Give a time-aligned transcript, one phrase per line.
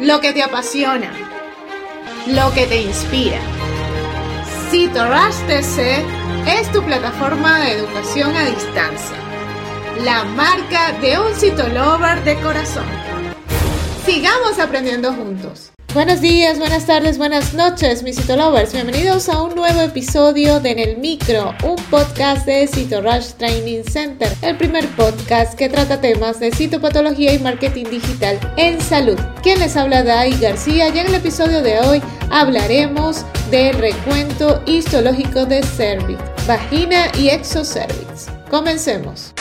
[0.00, 1.10] lo que te apasiona,
[2.28, 3.40] lo que te inspira.
[4.70, 6.04] CitoRush TC
[6.46, 9.16] es tu plataforma de educación a distancia,
[10.04, 12.86] la marca de un citolover de corazón.
[14.06, 15.72] Sigamos aprendiendo juntos.
[15.98, 18.72] Buenos días, buenas tardes, buenas noches, mis CitoLovers.
[18.72, 24.32] Bienvenidos a un nuevo episodio de En el Micro, un podcast de CitoRush Training Center,
[24.42, 29.18] el primer podcast que trata temas de citopatología y marketing digital en salud.
[29.42, 35.46] Quien les habla, Dai García, y en el episodio de hoy hablaremos de recuento histológico
[35.46, 38.28] de cervix, vagina y exocervix.
[38.48, 39.34] Comencemos.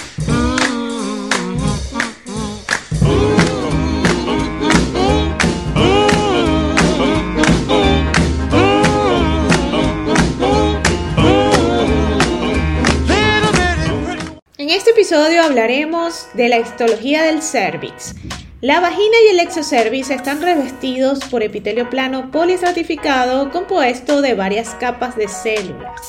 [14.75, 18.15] Episodio hablaremos de la histología del cervix.
[18.61, 25.15] La vagina y el exocervix están revestidos por epitelio plano poliestratificado compuesto de varias capas
[25.15, 26.01] de células.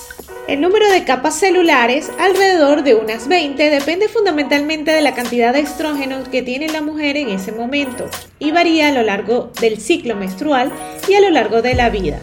[0.49, 5.61] El número de capas celulares, alrededor de unas 20, depende fundamentalmente de la cantidad de
[5.61, 8.07] estrógeno que tiene la mujer en ese momento
[8.39, 10.73] y varía a lo largo del ciclo menstrual
[11.09, 12.23] y a lo largo de la vida.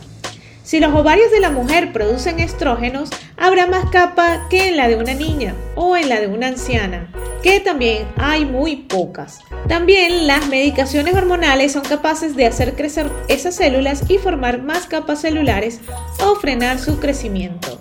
[0.65, 4.95] Si los ovarios de la mujer producen estrógenos, habrá más capa que en la de
[4.95, 7.11] una niña o en la de una anciana,
[7.43, 9.41] que también hay muy pocas.
[9.67, 15.21] También las medicaciones hormonales son capaces de hacer crecer esas células y formar más capas
[15.21, 15.81] celulares
[16.19, 17.79] o frenar su crecimiento.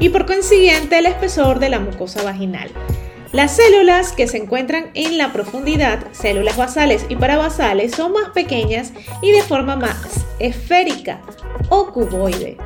[0.00, 2.70] Y por consiguiente el espesor de la mucosa vaginal.
[3.32, 8.92] Las células que se encuentran en la profundidad, células basales y parabasales, son más pequeñas
[9.20, 11.20] y de forma más esférica
[11.68, 12.56] o cuboide.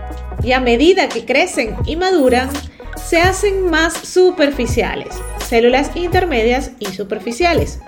[0.43, 2.51] Y a medida que crecen y maduran,
[2.97, 5.09] se hacen más superficiales,
[5.47, 7.81] células intermedias y superficiales.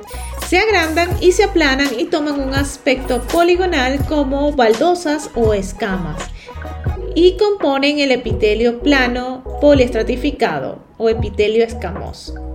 [0.46, 6.22] Se agrandan y se aplanan y toman un aspecto poligonal como baldosas o escamas
[7.14, 12.47] y componen el epitelio plano poliestratificado o epitelio escamoso.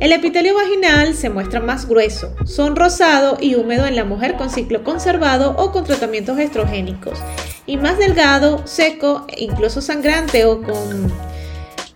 [0.00, 4.48] El epitelio vaginal se muestra más grueso, son rosado y húmedo en la mujer con
[4.48, 7.18] ciclo conservado o con tratamientos estrogénicos,
[7.66, 11.12] y más delgado, seco, incluso sangrante o con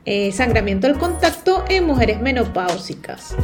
[0.05, 3.35] eh, sangramiento al contacto en mujeres menopáusicas.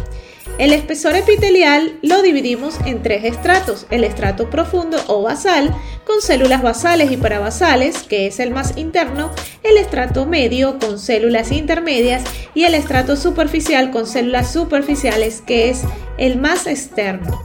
[0.59, 5.73] El espesor epitelial lo dividimos en tres estratos, el estrato profundo o basal,
[6.05, 9.31] con células basales y parabasales, que es el más interno,
[9.63, 12.25] el estrato medio con células intermedias
[12.55, 15.83] y el estrato superficial con células superficiales, que es
[16.17, 17.41] el más externo.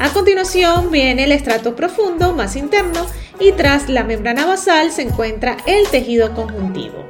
[0.00, 3.06] A continuación viene el estrato profundo más interno
[3.38, 7.04] y tras la membrana basal se encuentra el tejido conjuntivo.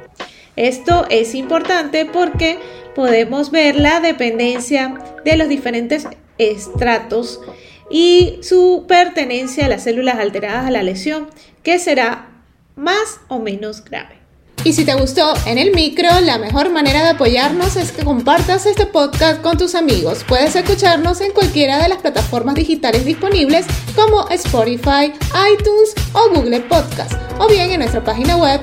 [0.55, 2.59] Esto es importante porque
[2.95, 6.07] podemos ver la dependencia de los diferentes
[6.37, 7.41] estratos
[7.89, 11.27] y su pertenencia a las células alteradas a la lesión,
[11.63, 12.29] que será
[12.75, 14.25] más o menos grave.
[14.63, 18.65] Y si te gustó en el micro, la mejor manera de apoyarnos es que compartas
[18.65, 20.25] este podcast con tus amigos.
[20.27, 25.13] Puedes escucharnos en cualquiera de las plataformas digitales disponibles como Spotify,
[25.53, 28.59] iTunes o Google Podcast, o bien en nuestra página web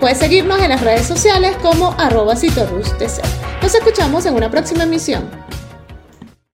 [0.00, 5.30] Puedes seguirnos en las redes sociales como arroba Nos escuchamos en una próxima emisión.